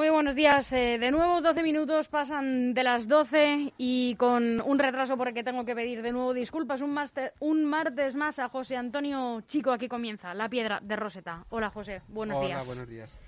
[0.00, 0.72] Muy buenos días.
[0.72, 5.34] Eh, de nuevo, 12 minutos pasan de las 12 y con un retraso por el
[5.34, 6.80] que tengo que pedir de nuevo disculpas.
[6.80, 6.98] Un,
[7.40, 9.70] un martes más a José Antonio Chico.
[9.70, 11.44] Aquí comienza La Piedra de Roseta.
[11.50, 12.00] Hola, José.
[12.08, 12.66] Buenos Hola, días.
[12.66, 13.18] buenos días.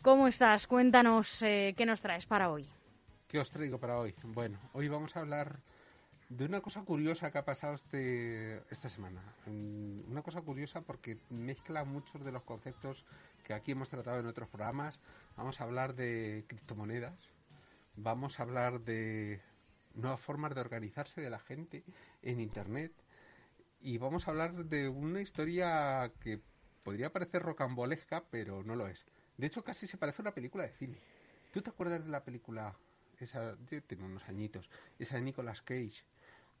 [0.00, 0.66] ¿Cómo estás?
[0.66, 2.66] Cuéntanos eh, qué nos traes para hoy.
[3.26, 4.14] ¿Qué os traigo para hoy?
[4.24, 5.58] Bueno, hoy vamos a hablar
[6.28, 9.22] de una cosa curiosa que ha pasado este, esta semana.
[9.46, 13.04] Una cosa curiosa porque mezcla muchos de los conceptos
[13.44, 14.98] que aquí hemos tratado en otros programas.
[15.36, 17.18] Vamos a hablar de criptomonedas,
[17.96, 19.40] vamos a hablar de
[19.94, 21.82] nuevas formas de organizarse de la gente
[22.22, 22.92] en Internet
[23.80, 26.40] y vamos a hablar de una historia que
[26.82, 29.06] podría parecer rocambolesca, pero no lo es.
[29.38, 30.98] De hecho, casi se parece a una película de cine.
[31.52, 32.74] ¿Tú te acuerdas de la película,
[33.18, 33.56] esa,
[33.98, 36.04] unos añitos, esa de Nicolas Cage,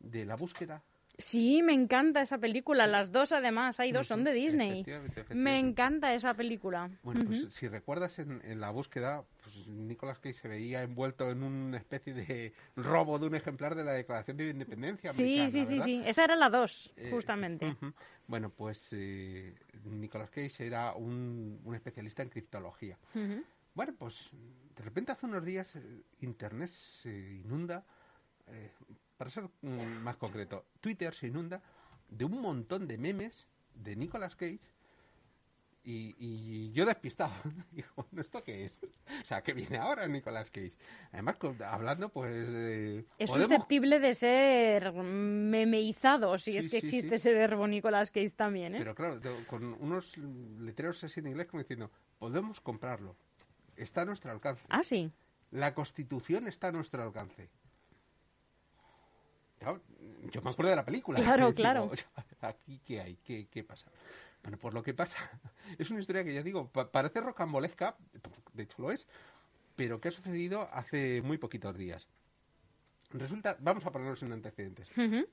[0.00, 0.82] de la búsqueda?
[1.20, 2.86] Sí, me encanta esa película.
[2.86, 4.82] Las dos, además, hay dos, son de Disney.
[4.82, 6.88] Efectivamente, Me encanta esa película.
[7.02, 11.42] Bueno, pues si recuerdas en, en la búsqueda, pues Nicolas Cage se veía envuelto en
[11.42, 15.64] una especie de robo de un ejemplar de la Declaración de Independencia Sí, americana, sí,
[15.64, 15.84] sí, ¿verdad?
[15.86, 16.02] sí.
[16.06, 17.76] Esa era la dos, Eh, justamente.
[18.28, 22.96] Bueno, pues eh, Nicolas Cage era un, un especialista en criptología.
[23.74, 24.30] Bueno, pues
[24.76, 25.80] de repente hace unos días eh,
[26.20, 27.10] Internet se
[27.44, 27.84] inunda,
[28.46, 28.70] eh,
[29.18, 31.60] para ser mm, más concreto, Twitter se inunda
[32.08, 34.60] de un montón de memes de Nicolas Cage
[35.84, 37.32] y, y yo despistado.
[37.72, 38.72] Digo, ¿esto qué es?
[39.22, 40.76] O sea, ¿qué viene ahora Nicolas Cage?
[41.12, 42.32] Además, hablando, pues...
[42.48, 47.14] eh, Es podemos- susceptible de ser memeizado, si Sí, es que sí, existe sí.
[47.28, 48.78] ese verbo Nicolas Cage también, ¿eh?
[48.78, 50.16] Pero claro, con unos
[50.60, 53.16] letreros así en inglés como diciendo, podemos comprarlo,
[53.76, 54.62] está a nuestro alcance.
[54.68, 55.10] Ah, sí.
[55.50, 57.48] La Constitución está a nuestro alcance.
[59.58, 59.80] Claro,
[60.30, 61.18] yo me acuerdo de la película.
[61.20, 61.90] Claro, claro.
[62.40, 63.16] ¿Aquí qué hay?
[63.24, 63.90] ¿Qué, qué pasa?
[64.42, 65.16] Bueno, pues lo que pasa
[65.78, 67.96] es una historia que ya digo, pa- parece rocambolesca,
[68.54, 69.06] de hecho lo es,
[69.76, 72.08] pero que ha sucedido hace muy poquitos días.
[73.10, 74.86] Resulta, vamos a ponernos en antecedentes,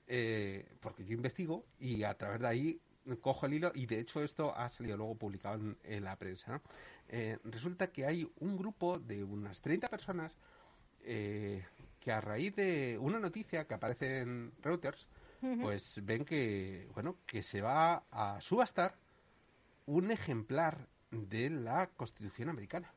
[0.08, 2.80] eh, porque yo investigo y a través de ahí
[3.22, 6.54] cojo el hilo y de hecho esto ha salido luego publicado en, en la prensa.
[6.54, 6.62] ¿no?
[7.10, 10.36] Eh, resulta que hay un grupo de unas 30 personas
[11.04, 11.66] eh,
[12.06, 15.08] que a raíz de una noticia que aparece en Reuters,
[15.60, 18.96] pues ven que, bueno, que se va a subastar
[19.88, 22.94] un ejemplar de la Constitución americana.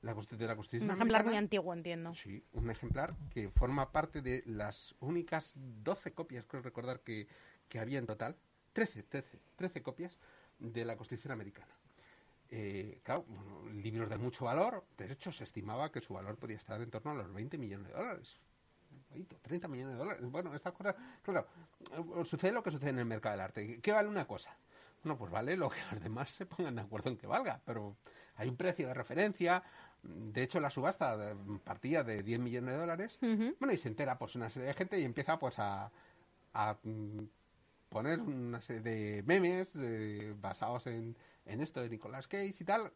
[0.00, 2.14] La, de la Constitución Un ejemplar muy antiguo, entiendo.
[2.14, 7.28] Sí, un ejemplar que forma parte de las únicas 12 copias, creo recordar que,
[7.68, 8.36] que había en total,
[8.72, 10.18] 13, 13, 13 copias
[10.58, 11.74] de la Constitución americana.
[12.56, 16.56] Eh, claro, bueno, libros de mucho valor, de hecho se estimaba que su valor podía
[16.56, 18.38] estar en torno a los 20 millones de dólares.
[19.10, 20.30] 20, 30 millones de dólares.
[20.30, 21.48] Bueno, estas cosas, claro,
[21.90, 23.80] eh, sucede lo que sucede en el mercado del arte.
[23.80, 24.56] ¿Qué vale una cosa?
[25.02, 27.96] Bueno, pues vale lo que los demás se pongan de acuerdo en que valga, pero
[28.36, 29.64] hay un precio de referencia.
[30.00, 31.34] De hecho, la subasta
[31.64, 33.18] partía de 10 millones de dólares.
[33.20, 35.90] Bueno, y se entera pues una serie de gente y empieza pues a,
[36.52, 37.24] a, mm,
[37.88, 42.92] poner una serie de memes eh, basados en, en esto de Nicolas Cage y tal,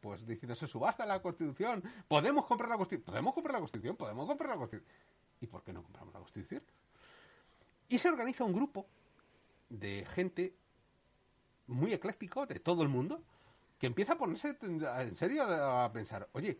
[0.00, 4.26] pues diciendo se subasta la Constitución, podemos comprar la Constitución, podemos comprar la Constitución, podemos
[4.26, 4.96] comprar la Constitución.
[5.40, 6.62] ¿Y por qué no compramos la Constitución?
[7.88, 8.86] Y se organiza un grupo
[9.68, 10.54] de gente
[11.68, 13.20] muy ecléctico de todo el mundo
[13.78, 16.58] que empieza a ponerse en serio a pensar, oye,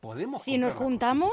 [0.00, 1.32] podemos Si nos la juntamos.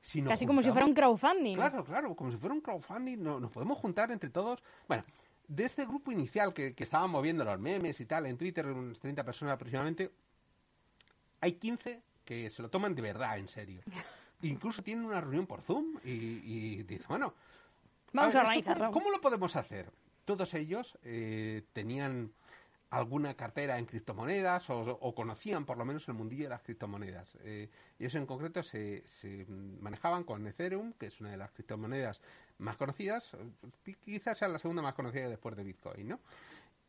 [0.00, 1.56] Si nos Casi como si fuera un crowdfunding.
[1.56, 4.62] Claro, claro, como si fuera un crowdfunding, no- nos podemos juntar entre todos.
[4.86, 5.02] Bueno,
[5.48, 8.98] de este grupo inicial que, que estaban moviendo los memes y tal en Twitter, unas
[9.00, 10.10] 30 personas aproximadamente,
[11.40, 13.80] hay 15 que se lo toman de verdad en serio.
[14.42, 17.34] Incluso tienen una reunión por Zoom y, y dicen, bueno,
[18.12, 18.84] Vamos ver, a ¿esto organizarlo.
[18.86, 19.90] ¿cómo, cómo lo podemos hacer?
[20.24, 22.30] Todos ellos eh, tenían
[22.90, 27.36] alguna cartera en criptomonedas o, conocían por lo menos el mundillo de las criptomonedas.
[27.42, 27.68] Eh,
[27.98, 29.04] ellos en concreto se,
[29.80, 32.20] manejaban con Ethereum, que es una de las criptomonedas
[32.58, 33.30] más conocidas,
[34.04, 36.20] quizás sea la segunda más conocida después de Bitcoin, ¿no?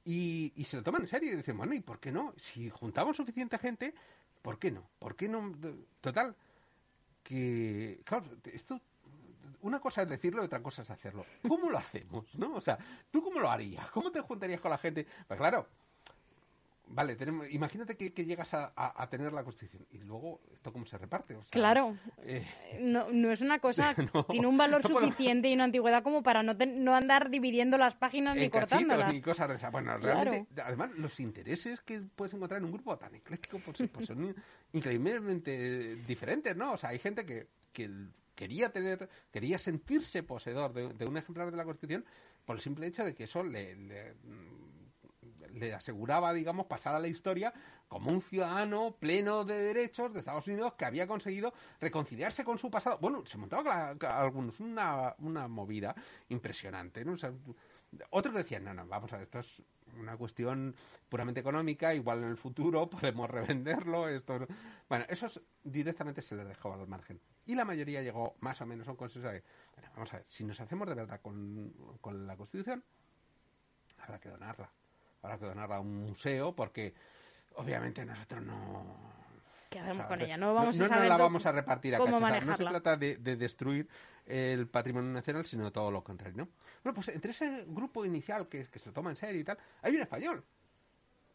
[0.06, 2.34] Y, y se lo toman en serio y dicen, bueno, ¿y por qué no?
[2.38, 3.94] Si juntamos suficiente gente,
[4.42, 4.84] ¿por qué no?
[4.98, 5.54] ¿Por qué no?
[6.02, 6.36] Total,
[7.24, 8.82] que, claro, esto
[9.62, 11.26] una cosa es decirlo y otra cosa es hacerlo.
[11.48, 12.34] ¿Cómo lo hacemos?
[12.36, 12.56] ¿No?
[12.56, 12.78] O sea,
[13.12, 13.90] ¿tú cómo lo harías?
[13.92, 15.06] ¿Cómo te juntarías con la gente?
[15.28, 15.68] Pues claro,
[16.90, 20.72] vale, tenemos, imagínate que, que llegas a, a- a tener la Constitución y luego esto
[20.74, 21.36] cómo se reparte.
[21.36, 21.98] O sea, Claro.
[22.24, 22.46] eh,
[22.82, 26.24] No, no es una cosa, No, tiene un valor no suficiente y una antigüedad como
[26.24, 29.14] para no, no andar dividiendo las páginas ni cachitos cortándolas.
[29.14, 29.70] ni cosas de.
[29.70, 30.32] Bueno, Claro.
[30.32, 34.26] realmente, además, los intereses que puedes encontrar en un grupo tan ecléctico pues, pues son
[34.26, 34.36] in-
[34.74, 36.74] increíblemente diferentes, ¿no?
[36.74, 37.90] O sea, hay gente que, que
[38.36, 42.06] quería tener, quería sentirse poseedor de, de un ejemplar de la Constitución
[42.46, 44.14] por el simple hecho de que eso le, le,
[45.54, 47.54] le aseguraba, digamos, pasar a la historia
[47.88, 52.70] como un ciudadano pleno de derechos de Estados Unidos que había conseguido reconciliarse con su
[52.70, 52.98] pasado.
[53.00, 55.96] Bueno, se montaba algunos una, una movida
[56.30, 57.04] impresionante,
[58.12, 59.62] otros decían, no, no, vamos a ver, esto es
[59.98, 60.76] una cuestión
[61.08, 64.46] puramente económica, igual en el futuro podemos revenderlo, esto...
[64.88, 67.20] Bueno, esos directamente se les dejó al margen.
[67.46, 69.44] Y la mayoría llegó más o menos a un consenso de,
[69.76, 72.84] bueno, vamos a ver, si nos hacemos de verdad con, con la Constitución,
[73.98, 74.72] habrá que donarla.
[75.22, 76.94] Habrá que donarla a un museo porque
[77.56, 79.20] obviamente nosotros no...
[79.70, 80.36] ¿Qué hacemos con ella?
[80.36, 82.98] No vamos no, a saber no la vamos a repartir a cómo No se trata
[82.98, 83.88] de, destruir
[84.26, 86.50] el patrimonio nacional, sino todo lo contrario, ¿no?
[86.84, 89.58] Bueno, pues entre ese grupo inicial que, que se lo toma en serio y tal,
[89.82, 90.44] hay un español.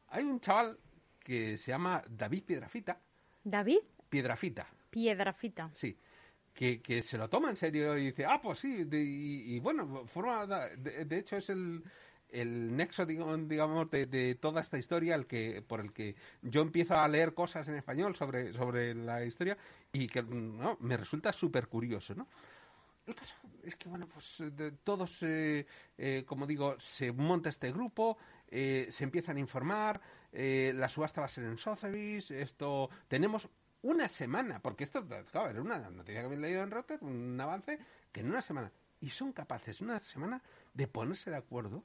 [0.08, 0.78] Hay un chaval
[1.24, 3.00] que se llama David Piedrafita.
[3.42, 3.78] ¿David?
[4.08, 4.66] Piedrafita.
[4.90, 5.70] Piedrafita.
[5.74, 5.98] Sí.
[6.52, 10.46] Que, que, se lo toma en serio y dice, ah, pues sí, y, bueno, forma,
[10.46, 11.82] de, hecho es el,
[12.34, 17.06] el nexo, digamos, de, toda esta historia el que, por el que yo empiezo a
[17.06, 19.56] leer cosas en español sobre, sobre la historia
[19.92, 22.26] y que no, me resulta súper curioso, ¿no?
[23.06, 24.42] El caso es que, bueno, pues
[24.82, 25.66] todos, eh,
[25.96, 28.16] eh, como digo, se monta este grupo,
[28.48, 30.00] eh, se empiezan a informar,
[30.32, 33.48] la subasta va a ser en Sotheby's, esto, tenemos
[33.82, 37.78] una semana, porque esto, claro, era una noticia que habéis leído en Reuters, un avance,
[38.10, 40.42] que en una semana, y son capaces una semana
[40.72, 41.84] de ponerse de acuerdo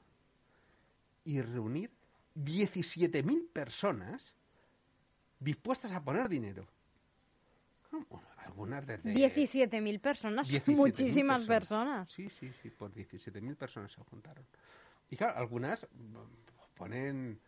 [1.24, 1.90] y reunir
[2.36, 4.34] 17.000 personas
[5.38, 6.66] dispuestas a poner dinero.
[8.38, 9.12] algunas desde...
[9.12, 12.10] 17.000 personas, 17 muchísimas personas.
[12.10, 14.44] Sí, sí, sí, por 17.000 personas se juntaron.
[15.10, 15.86] Y claro, algunas
[16.76, 17.40] ponen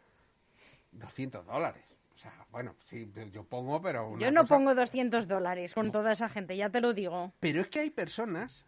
[0.93, 1.85] 200 dólares.
[2.15, 4.19] O sea, bueno, sí, yo pongo, pero...
[4.19, 7.33] yo no pongo 200 dólares con toda esa gente, ya te lo digo.
[7.41, 8.67] Pero es que hay personas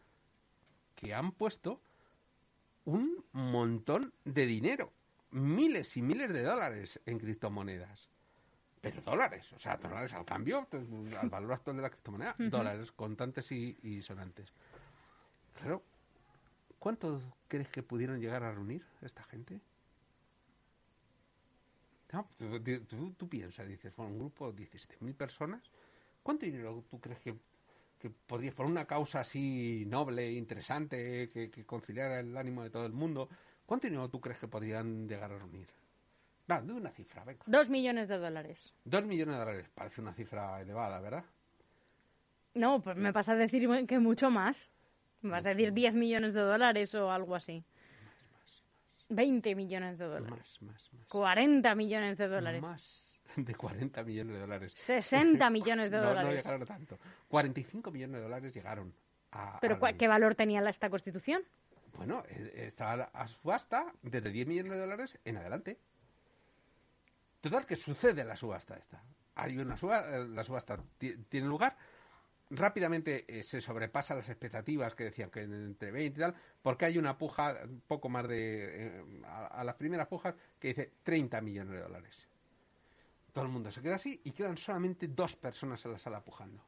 [0.95, 1.81] que han puesto
[2.85, 4.93] un montón de dinero,
[5.31, 8.09] miles y miles de dólares en criptomonedas.
[8.81, 10.69] Pero dólares, o sea, dólares al cambio,
[11.21, 14.53] al valor actual de la criptomoneda, dólares contantes y, sonantes.
[15.59, 15.83] Claro,
[16.79, 19.59] ¿cuánto crees que pudieron llegar a reunir esta gente?
[22.13, 22.29] No,
[23.17, 25.63] tú, piensas, dices, bueno, un grupo de 17.000 personas,
[26.23, 27.35] ¿cuánto dinero tú crees que
[28.05, 32.93] que podría, por una causa así noble, interesante, que, conciliara el ánimo de todo el
[32.93, 33.31] mundo,
[33.65, 35.69] ¿cuánto dinero tú crees que podrían llegar a reunir?
[36.51, 37.43] Va, de una cifra, venga.
[37.47, 38.75] Dos millones de dólares.
[38.85, 41.25] Dos millones de dólares, parece una cifra elevada, ¿verdad?
[42.53, 44.71] No, pues me pasa a decir que mucho más.
[45.23, 47.65] Me vas a decir 10 millones de dólares o algo así.
[48.35, 48.65] Más,
[49.09, 50.31] 20 millones de dólares.
[50.31, 51.06] Más, más, más.
[51.09, 52.61] 40 millones de dólares.
[52.61, 53.04] Más.
[53.47, 54.73] de 40 millones de dólares.
[54.77, 56.25] 60 millones de dólares.
[56.25, 56.99] No, llegaron tanto.
[57.29, 58.95] 45 millones de dólares llegaron.
[59.33, 61.43] A, ¿Pero qué valor tenía esta constitución?
[61.97, 65.79] Bueno, e, estaba a subasta desde 10 millones de dólares en adelante.
[67.41, 69.03] Total, ¿qué sucede en la subasta esta?
[69.35, 70.79] Hay una subasta, eh, la subasta
[71.29, 71.77] tiene lugar,
[72.51, 76.99] rápidamente eh, se sobrepasan las expectativas que decían que entre 20 y tal, porque hay
[76.99, 81.75] una puja, poco más de, eh, a, a, las primeras pujas, que dice 30 millones
[81.75, 82.29] de dólares.
[83.34, 86.64] Todo el mundo se queda así y quedan solamente dos personas en la sala pujando.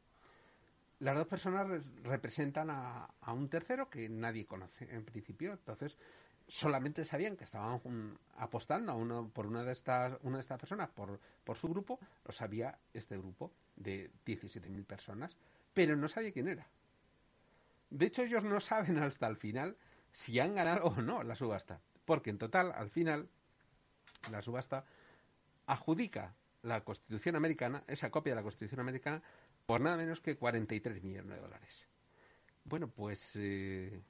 [0.98, 1.68] Las dos personas
[2.02, 5.52] representan a, un tercero que nadie conoce en principio.
[5.52, 5.96] Entonces,
[6.48, 10.88] solamente sabían que estaban apostando a uno, por una de estas una de estas personas
[10.88, 15.36] por, por su grupo, lo sabía este grupo de 17.000 personas,
[15.72, 16.66] pero no sabía quién era.
[17.90, 19.76] De hecho, ellos no saben hasta el final
[20.10, 23.28] si han ganado o no la subasta, porque en total, al final,
[24.32, 24.84] la subasta
[25.66, 29.22] adjudica la Constitución americana, esa copia de la Constitución americana,
[29.66, 31.86] por nada menos que 43 millones de dólares.
[32.64, 34.00] Bueno, pues eh,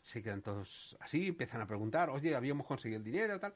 [0.00, 3.54] se quedan todos así, empiezan a preguntar, oye, habíamos conseguido el dinero, tal.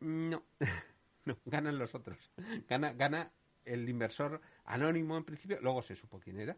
[0.00, 0.42] No,
[1.24, 2.18] no, ganan los otros.
[2.68, 3.30] Gana, gana
[3.64, 6.56] el inversor anónimo en principio, luego se supo quién era,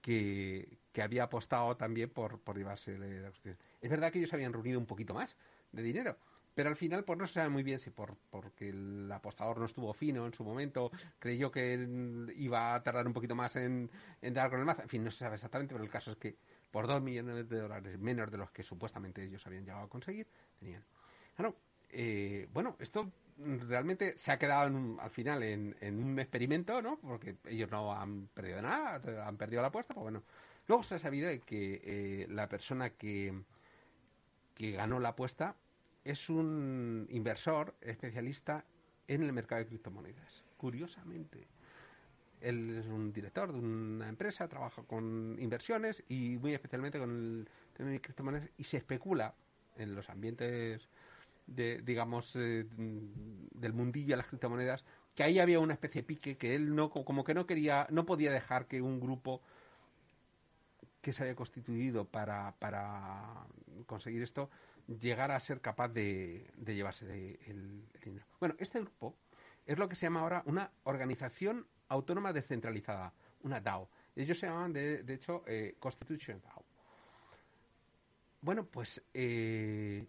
[0.00, 3.58] que, que había apostado también por, por llevarse la Constitución.
[3.80, 5.36] Es verdad que ellos habían reunido un poquito más
[5.72, 6.18] de dinero,
[6.56, 9.66] pero al final, pues no se sabe muy bien si por porque el apostador no
[9.66, 11.86] estuvo fino en su momento, creyó que
[12.34, 13.90] iba a tardar un poquito más en,
[14.22, 14.80] dar con el mazo.
[14.80, 16.34] En fin, no se sabe exactamente, pero el caso es que
[16.70, 20.26] por dos millones de dólares menos de los que supuestamente ellos habían llegado a conseguir,
[20.58, 20.82] tenían.
[21.90, 26.98] Eh, bueno, esto realmente se ha quedado al final en, un experimento, ¿no?
[27.00, 30.22] Porque ellos no han perdido nada, han perdido la apuesta, pues bueno.
[30.68, 33.42] Luego se ha sabido que eh, la persona que,
[34.54, 35.54] que ganó la apuesta
[36.06, 38.64] es un inversor especialista
[39.08, 40.44] en el mercado de criptomonedas.
[40.56, 41.48] Curiosamente,
[42.40, 47.48] él es un director de una empresa, trabaja con inversiones y muy especialmente con el
[47.76, 49.34] tema de criptomonedas y se especula
[49.76, 50.88] en los ambientes
[51.46, 54.84] de digamos, eh, del mundillo de las criptomonedas,
[55.14, 58.04] que ahí había una especie de pique que él no, como que no quería, no
[58.04, 59.42] podía dejar que un grupo
[61.00, 63.46] que se había constituido para, para
[63.86, 64.50] conseguir esto
[64.86, 68.26] llegara a ser capaz de, llevarse el, dinero.
[68.40, 69.16] Bueno, este grupo
[69.66, 73.12] es lo que se llama ahora una organización autónoma descentralizada,
[73.42, 73.88] una DAO.
[74.14, 76.64] Ellos se llaman, de, de hecho, eh, Constitution DAO.
[78.40, 80.06] Bueno, pues eh,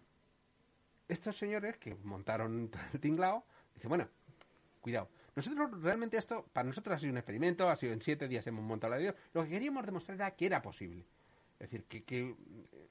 [1.08, 3.44] estos señores que montaron el tinglao,
[3.74, 4.08] dicen, bueno,
[4.80, 5.08] cuidado.
[5.34, 8.64] Nosotros realmente esto, para nosotros ha sido un experimento, ha sido en siete días hemos
[8.64, 9.14] montado la idea.
[9.32, 11.04] Lo que queríamos demostrar era que era posible.
[11.60, 12.36] Es decir, que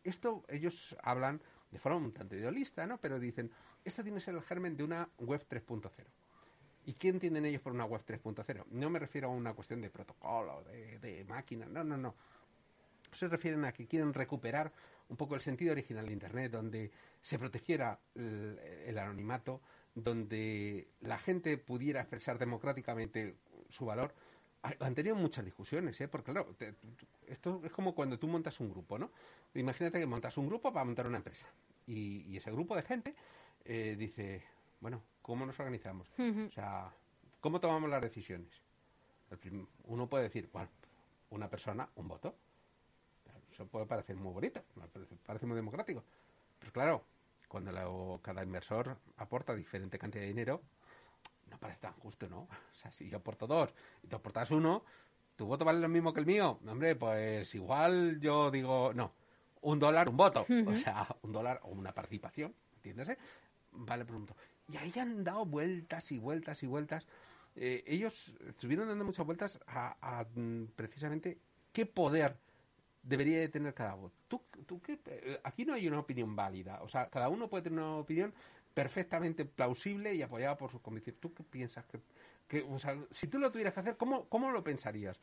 [0.03, 1.41] esto ellos hablan
[1.71, 2.97] de forma un tanto idealista, ¿no?
[2.97, 3.51] Pero dicen,
[3.83, 5.91] esto tiene que ser el germen de una web 3.0.
[6.85, 8.65] ¿Y qué entienden ellos por una web 3.0?
[8.71, 12.15] No me refiero a una cuestión de protocolo, de, de máquina, no, no, no.
[13.13, 14.71] Se refieren a que quieren recuperar
[15.09, 19.61] un poco el sentido original de Internet, donde se protegiera el, anonimato,
[19.95, 23.35] donde la gente pudiera expresar democráticamente
[23.69, 24.13] su valor.
[24.79, 26.07] Han tenido muchas discusiones, ¿eh?
[26.07, 26.55] porque claro,
[27.27, 29.11] esto es como cuando tú montas un grupo, ¿no?
[29.53, 31.47] Imagínate que montas un grupo para montar una empresa
[31.85, 33.15] y, ese grupo de gente
[33.65, 34.43] eh, dice,
[34.79, 36.07] bueno, ¿Cómo nos organizamos?
[36.17, 36.89] O sea,
[37.41, 38.47] ¿cómo tomamos las decisiones?
[39.83, 40.69] Uno puede decir, bueno,
[41.31, 42.33] una persona, un voto.
[43.51, 44.63] Eso puede parecer muy bonito,
[45.25, 46.01] parece, muy democrático.
[46.59, 47.03] Pero claro,
[47.49, 50.61] cuando cada inversor aporta diferente cantidad de dinero,
[51.49, 52.47] no parece tan justo, ¿no?
[52.71, 53.73] O sea, si yo aporto dos
[54.03, 54.83] y tú aportas uno,
[55.35, 56.59] ¿tu voto vale lo mismo que el mío?
[56.67, 59.13] Hombre, pues igual yo digo, no,
[59.61, 60.45] un dólar, un voto.
[60.65, 63.17] O sea, un dólar o una participación, ¿entiendes?
[63.71, 64.39] Vale por un voto.
[64.69, 67.07] Y ahí han dado vueltas y vueltas y vueltas.
[67.55, 71.39] Eh, ellos estuvieron dando muchas vueltas a, mm, precisamente
[71.71, 72.37] qué poder
[73.01, 74.11] debería de tener cada voz.
[74.27, 76.81] ¿Tú, tú qué, eh, aquí no hay una opinión válida.
[76.81, 78.33] O sea, cada uno puede tener una opinión
[78.77, 81.19] perfectamente plausible y apoyada por sus convicciones.
[81.19, 81.83] ¿Tú qué piensas?
[82.47, 85.19] Que, o sea, si tú lo tuvieras que hacer, ¿cómo, cómo lo pensarías?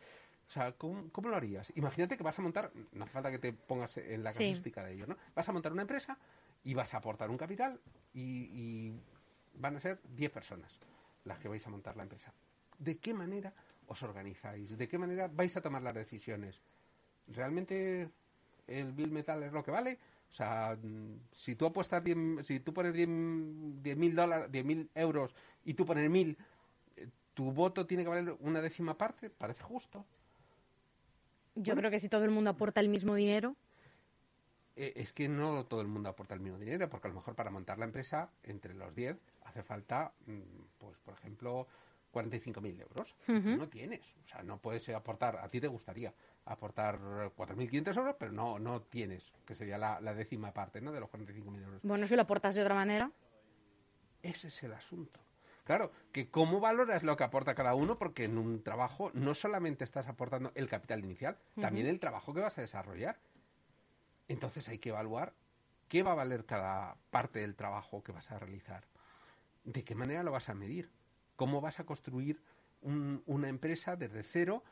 [0.48, 1.72] O sea, ¿cómo, ¿cómo, lo harías?
[1.76, 4.94] Imagínate que vas a montar, no hace falta que te pongas en la casuística de
[4.94, 5.16] ello, ¿no?
[5.36, 6.18] Vas a montar una empresa
[6.64, 7.78] y vas a aportar un capital
[8.12, 8.92] y
[9.54, 10.76] van a ser 10 personas
[11.22, 12.34] las que vais a montar la empresa.
[12.76, 13.54] ¿De qué manera
[13.86, 14.76] os organizáis?
[14.76, 16.60] ¿De qué manera vais a tomar las decisiones?
[17.28, 18.10] ¿Realmente
[18.66, 20.00] el bill metal es lo que vale?
[20.34, 20.76] O sea,
[21.30, 25.32] si tú apuestas 10, si tú pones 10 mil dólares, 10 mil euros
[25.64, 26.36] y tú pones mil,
[27.34, 29.30] ¿tu voto tiene que valer una décima parte?
[29.30, 30.04] Parece justo.
[31.54, 33.54] Yo creo que si todo el mundo aporta el mismo dinero.
[34.74, 37.36] Eh, es que no todo el mundo aporta el mismo dinero, porque a lo mejor
[37.36, 40.40] para montar la empresa, entre los 10, hace falta, mm,
[40.78, 41.68] pues por ejemplo,
[42.12, 43.14] 45.000 euros.
[43.28, 46.12] No tienes, o sea, no puedes aportar, a ti te gustaría
[46.46, 50.92] aportar 4.500 euros, pero no, no tienes, que sería la, décima parte ¿no?
[50.92, 51.80] de los 45.000 euros.
[51.82, 53.10] Bueno, si lo aportas de otra manera.
[54.22, 55.20] Ese es el asunto.
[55.64, 59.84] Claro, que cómo valoras lo que aporta cada uno, porque en un trabajo no solamente
[59.84, 63.18] estás aportando el capital inicial, también el trabajo que vas a desarrollar.
[64.28, 65.32] Entonces hay que evaluar
[65.88, 68.84] qué va a valer cada parte del trabajo que vas a realizar.
[69.64, 70.90] ¿de qué manera lo vas a medir?
[71.36, 72.40] ¿Cómo vas a construir
[72.82, 74.62] una empresa desde cero?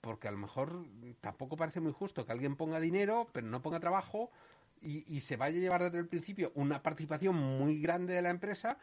[0.00, 0.86] Porque a lo mejor
[1.20, 4.30] tampoco parece muy justo que alguien ponga dinero, pero no ponga trabajo
[4.80, 8.78] y, se vaya a llevar desde el principio una participación muy grande de la empresa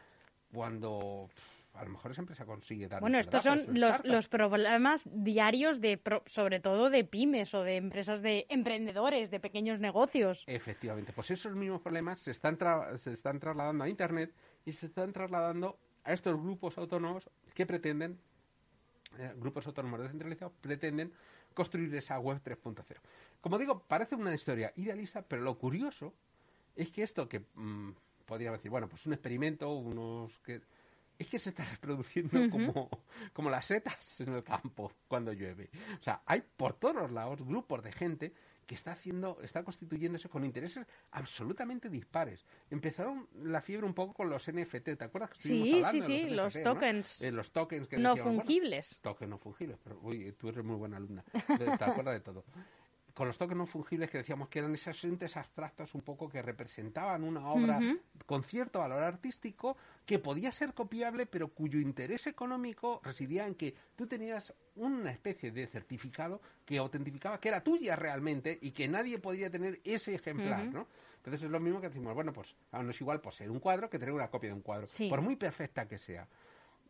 [0.52, 1.30] cuando
[1.74, 3.00] a lo mejor esa empresa consigue dar.
[3.00, 8.22] Bueno, estos son los, los, problemas diarios de, sobre todo de pymes o de empresas
[8.22, 10.44] de emprendedores, de pequeños negocios.
[10.46, 12.58] Efectivamente, pues esos mismos problemas se están,
[12.96, 14.32] se están trasladando a Internet
[14.64, 18.18] y se están trasladando a estos grupos autónomos que pretenden,
[19.18, 21.12] eh, grupos autónomos descentralizados, pretenden
[21.54, 22.84] construir esa web 3.0.
[23.40, 26.12] Como digo, parece una historia idealista, pero lo curioso
[26.74, 27.90] es que esto que mm,
[28.26, 30.60] podría decir, bueno, pues un experimento, unos que
[31.18, 32.90] es que se está reproduciendo como,
[33.32, 35.70] como las setas en el campo cuando llueve.
[35.98, 38.32] O sea, hay por todos lados grupos de gente
[38.66, 42.44] que está haciendo, está constituyéndose con intereses absolutamente dispares.
[42.70, 45.30] Empezaron la fiebre un poco con los NFT, ¿te acuerdas?
[45.30, 47.20] Que sí, sí, sí, los, tokens.
[47.20, 47.28] ¿no?
[47.28, 49.00] Eh, los tokens que no fungibles.
[49.02, 52.44] tokens no fungibles, pero uy, tú eres muy buena alumna, te acuerdas de todo
[53.16, 56.42] con los tokens no fungibles que decíamos que eran esos entes abstractos un poco que
[56.42, 57.80] representaban una obra
[58.26, 63.74] con cierto valor artístico que podía ser copiable pero cuyo interés económico residía en que
[63.96, 69.18] tú tenías una especie de certificado que autentificaba que era tuya realmente y que nadie
[69.18, 70.86] podía tener ese ejemplar, ¿no?
[71.16, 73.98] Entonces es lo mismo que decimos, bueno, pues no es igual poseer un cuadro que
[73.98, 76.28] tener una copia de un cuadro, por muy perfecta que sea.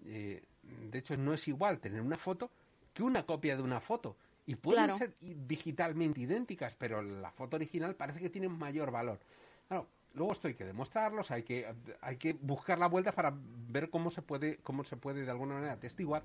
[0.04, 0.42] Eh,
[0.90, 2.50] de hecho, no es igual tener una foto
[2.92, 4.16] que una copia de una foto.
[4.46, 9.18] Y pueden ser digitalmente idénticas, pero la foto original parece que tiene mayor valor.
[9.66, 11.66] Claro, luego esto hay que demostrarlos, hay que,
[12.00, 15.54] hay que buscar la vuelta para ver cómo se puede, cómo se puede de alguna
[15.54, 16.22] manera atestiguar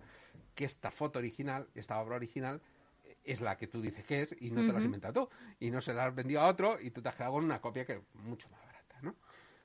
[0.53, 2.61] que esta foto original, esta obra original,
[3.23, 5.29] es la que tú dices que es y no te la has inventado tú.
[5.59, 7.59] Y no se la has vendido a otro y tú te has quedado con una
[7.59, 9.15] copia que es mucho más barata, ¿no?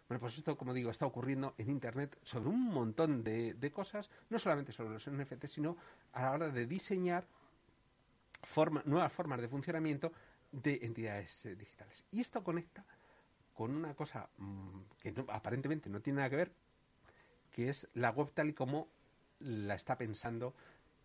[0.08, 4.08] Bueno, pues esto, como digo, está ocurriendo en Internet sobre un montón de, de cosas,
[4.30, 5.76] no solamente sobre los NFT, sino
[6.12, 7.26] a la hora de diseñar
[8.46, 10.12] forma, nuevas formas de funcionamiento
[10.52, 12.04] de entidades eh, digitales.
[12.10, 12.84] Y esto conecta
[13.54, 16.52] con una cosa mmm, que no, aparentemente no tiene nada que ver,
[17.52, 18.88] que es la web tal y como
[19.40, 20.54] la está pensando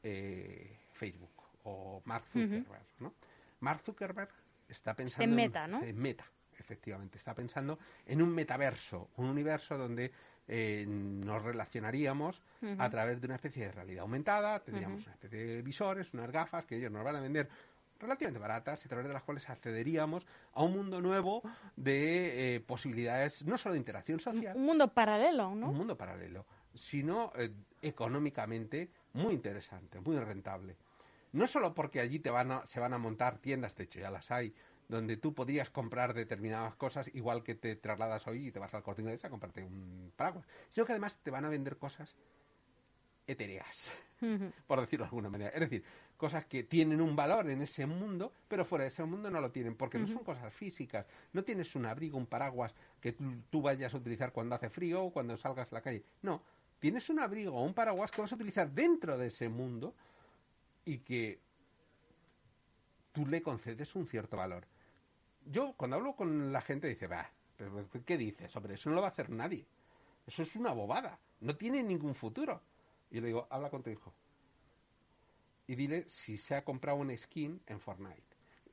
[0.04, 1.32] eh, Facebook
[1.64, 3.02] o Mark Zuckerberg, uh -huh.
[3.02, 3.14] ¿no?
[3.60, 4.30] Mark Zuckerberg
[4.70, 5.84] está pensando en meta, ¿no?
[5.84, 6.26] En meta,
[6.72, 7.18] efectivamente.
[7.18, 10.12] Está pensando en un metaverso, un universo donde
[10.48, 12.76] eh, nos relacionaríamos uh -huh.
[12.80, 15.08] a través de una especie de realidad aumentada, tendríamos uh -huh.
[15.08, 17.50] una especie de visores, unas gafas que ellos nos van a vender
[18.00, 21.44] relativamente baratas y a través de las cuales accederíamos a un mundo nuevo
[21.76, 24.58] de eh, posibilidades, no solo de interacción social.
[24.58, 25.70] Un mundo paralelo, ¿no?
[25.70, 27.52] Un mundo paralelo, sino eh,
[27.82, 30.78] económicamente muy interesante, muy rentable.
[31.34, 34.12] No solo porque allí te van a, se van a montar tiendas, de hecho ya
[34.12, 34.54] las hay,
[34.92, 38.84] donde tú podrías comprar determinadas cosas igual que te trasladas hoy y te vas al
[38.84, 42.14] corte inglés a comprarte un paraguas, sino que además te van a vender cosas
[43.26, 43.90] etéreas,
[44.22, 44.54] uh -huh.
[44.68, 45.52] por decirlo de alguna manera.
[45.52, 45.84] Es decir,
[46.18, 49.50] cosas que tienen un valor en ese mundo, pero fuera de ese mundo no lo
[49.50, 50.10] tienen, porque uh -huh.
[50.10, 51.06] no son cosas físicas.
[51.32, 55.06] No tienes un abrigo, un paraguas que tú, tú, vayas a utilizar cuando hace frío
[55.06, 56.04] o cuando salgas a la calle.
[56.22, 56.44] No,
[56.80, 59.96] tienes un abrigo o un paraguas que vas a utilizar dentro de ese mundo
[60.84, 61.40] y que
[63.14, 64.66] tú le concedes un cierto valor.
[65.46, 68.52] Yo, cuando hablo con la gente, dice, va, pero ¿qué dices?
[68.52, 69.66] Sobre eso no lo va a hacer nadie.
[70.26, 71.20] Eso es una bobada.
[71.42, 72.62] No tiene ningún futuro.
[73.10, 74.14] Y le digo, habla con tu hijo.
[75.68, 78.22] Y dile si se ha comprado un skin en Fortnite.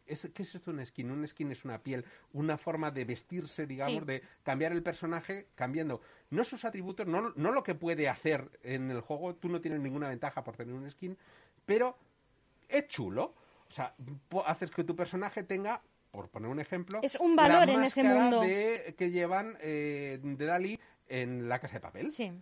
[0.07, 1.11] ¿Es, ¿Qué es esto un skin?
[1.11, 4.07] Un skin es una piel, una forma de vestirse, digamos, sí.
[4.07, 6.01] de cambiar el personaje cambiando
[6.31, 9.35] no sus atributos, no, no lo que puede hacer en el juego.
[9.35, 11.17] Tú no tienes ninguna ventaja por tener un skin,
[11.67, 11.97] pero
[12.69, 13.35] es chulo.
[13.69, 13.95] O sea,
[14.47, 15.83] haces que tu personaje tenga,
[16.19, 20.47] por poner un ejemplo, es un valor en ese mundo de, que llevan eh, de
[20.47, 20.77] Dalí
[21.07, 22.11] en la casa de papel.
[22.11, 22.33] Sí.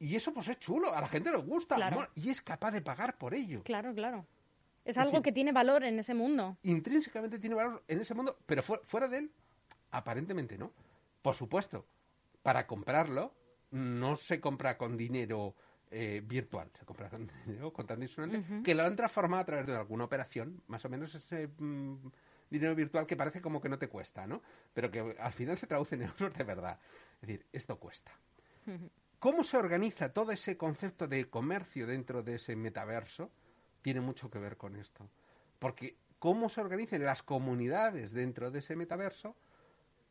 [0.00, 2.08] Y eso pues es chulo, a la gente le gusta claro.
[2.16, 3.62] y es capaz de pagar por ello.
[3.62, 4.26] Claro, claro.
[4.84, 6.56] Es, es algo decir, que tiene valor en ese mundo.
[6.64, 9.30] Intrínsecamente tiene valor en ese mundo, pero fu fuera de él,
[9.92, 10.72] aparentemente no.
[11.22, 11.86] Por supuesto,
[12.42, 13.32] para comprarlo
[13.70, 15.54] no se compra con dinero
[15.88, 18.62] eh, virtual, se compra con dinero contante y sonante, uh -huh.
[18.64, 21.94] que lo han transformado a través de alguna operación, más o menos ese mmm,
[22.50, 24.42] dinero virtual que parece como que no te cuesta, ¿no?
[24.74, 26.78] Pero que al final se traduce en euros de verdad.
[27.20, 28.12] Es decir, esto cuesta.
[29.18, 33.30] ¿Cómo se organiza todo ese concepto de comercio dentro de ese metaverso?
[33.82, 35.08] Tiene mucho que ver con esto.
[35.58, 39.34] Porque cómo se organizan las comunidades dentro de ese metaverso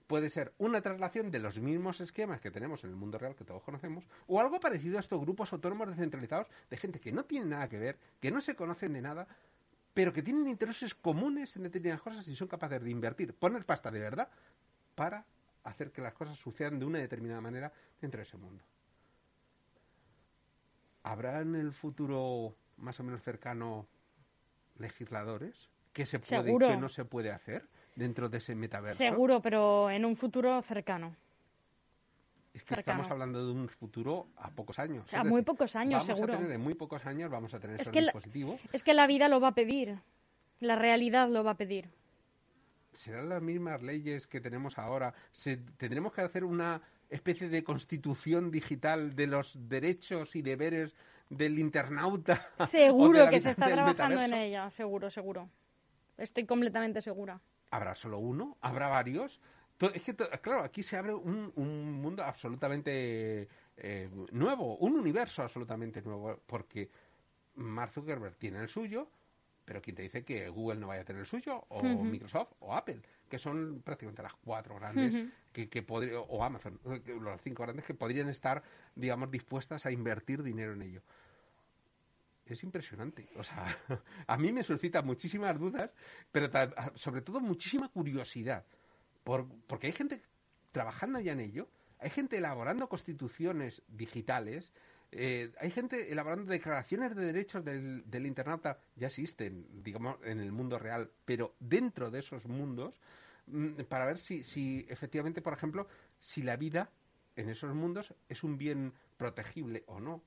[0.08, 3.44] puede ser una traslación de los mismos esquemas que tenemos en el mundo real que
[3.44, 7.48] todos conocemos, o algo parecido a estos grupos autónomos descentralizados de gente que no tiene
[7.48, 9.28] nada que ver, que no se conocen de nada,
[9.98, 13.90] pero que tienen intereses comunes en determinadas cosas y son capaces de invertir, poner pasta
[13.90, 14.30] de verdad
[14.94, 15.26] para
[15.64, 18.64] hacer que las cosas sucedan de una determinada manera dentro de ese mundo.
[21.02, 23.88] ¿Habrá en el futuro más o menos cercano
[24.78, 26.68] legisladores que se puede Seguro.
[26.68, 29.00] y que no se puede hacer dentro de ese metaverso?
[29.00, 31.16] Seguro, pero en un futuro cercano.
[32.58, 33.04] Es que cercano.
[33.04, 35.14] estamos hablando de un futuro a pocos años.
[35.14, 36.34] A muy pocos años, vamos seguro.
[36.34, 38.60] A tener en muy pocos años vamos a tener es que dispositivos.
[38.64, 40.00] La, es que la vida lo va a pedir.
[40.60, 41.88] La realidad lo va a pedir.
[42.94, 45.14] ¿Serán las mismas leyes que tenemos ahora?
[45.30, 50.96] ¿Se, ¿Tendremos que hacer una especie de constitución digital de los derechos y deberes
[51.30, 52.50] del internauta?
[52.66, 55.48] Seguro que se está trabajando en ella, seguro, seguro.
[56.18, 57.40] Estoy completamente segura.
[57.70, 58.58] ¿Habrá solo uno?
[58.62, 59.40] ¿Habrá varios?
[59.80, 66.02] Es que, claro, aquí se abre un, un mundo absolutamente eh, nuevo, un universo absolutamente
[66.02, 66.90] nuevo, porque
[67.56, 69.08] Mark Zuckerberg tiene el suyo,
[69.66, 71.64] pero ¿quién te dice que Google no vaya a tener el suyo?
[71.70, 72.04] O uh -huh.
[72.04, 75.32] Microsoft o Apple, que son prácticamente las cuatro grandes, uh -huh.
[75.54, 76.80] que, que podría, o Amazon,
[77.22, 78.64] las cinco grandes que podrían estar,
[78.96, 81.02] digamos, dispuestas a invertir dinero en ello.
[82.46, 83.28] Es impresionante.
[83.36, 83.66] O sea,
[84.28, 85.94] a mí me suscita muchísimas dudas,
[86.32, 86.50] pero
[86.96, 88.66] sobre todo muchísima curiosidad.
[89.28, 90.22] Por, porque hay gente
[90.72, 91.68] trabajando ya en ello,
[92.00, 94.72] hay gente elaborando constituciones digitales,
[95.12, 100.54] eh, hay gente elaborando declaraciones de derechos del, del, internauta, ya existen, digamos, en el
[100.54, 103.02] mundo real, pero dentro de esos mundos,
[103.48, 105.90] mmm, para ver si, si efectivamente, por ejemplo,
[106.22, 106.90] si la vida
[107.36, 110.24] en esos mundos es un bien protegible o no.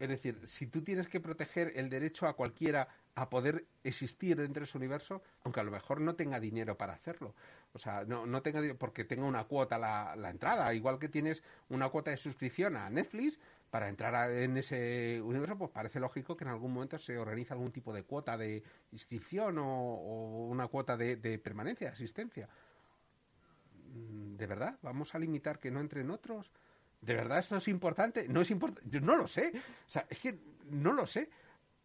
[0.00, 4.60] Es decir, si tú tienes que proteger el derecho a cualquiera a poder existir dentro
[4.60, 7.34] de ese universo, aunque a lo mejor no tenga dinero para hacerlo.
[7.72, 11.42] O sea, no, no tenga porque tenga una cuota la, la entrada, igual que tienes
[11.70, 13.38] una cuota de suscripción a Netflix,
[13.70, 17.72] para entrar en ese universo, pues parece lógico que en algún momento se organice algún
[17.72, 22.48] tipo de cuota de inscripción o, una cuota de, de, permanencia, de asistencia.
[23.92, 24.78] Mm, ¿De verdad?
[24.82, 26.50] ¿Vamos a limitar que no entren otros?
[27.00, 28.28] ¿De verdad esto es importante?
[28.28, 28.88] No es importante.
[28.88, 29.52] Yo no lo sé.
[29.86, 30.38] O sea, es que
[30.70, 31.28] no lo sé.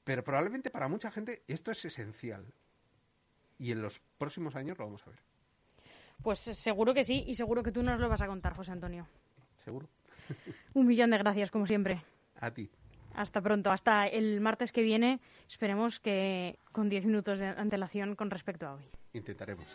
[0.03, 2.45] Pero probablemente para mucha gente esto es esencial.
[3.59, 5.19] Y en los próximos años lo vamos a ver.
[6.23, 9.07] Pues seguro que sí, y seguro que tú nos lo vas a contar, José Antonio.
[9.63, 9.87] Seguro.
[10.73, 12.03] Un millón de gracias, como siempre.
[12.39, 12.69] A ti.
[13.13, 15.19] Hasta pronto, hasta el martes que viene.
[15.47, 18.83] Esperemos que con 10 minutos de antelación con respecto a hoy.
[19.13, 19.67] Intentaremos.